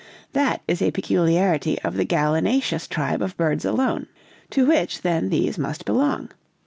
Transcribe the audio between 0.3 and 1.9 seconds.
That is a peculiarity